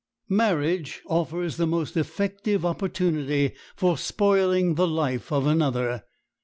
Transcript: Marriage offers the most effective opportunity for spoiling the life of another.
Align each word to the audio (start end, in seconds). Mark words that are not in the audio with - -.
Marriage 0.29 1.03
offers 1.05 1.57
the 1.57 1.67
most 1.67 1.95
effective 1.95 2.65
opportunity 2.65 3.51
for 3.75 3.95
spoiling 3.99 4.73
the 4.73 4.87
life 4.87 5.31
of 5.31 5.45
another. 5.45 6.05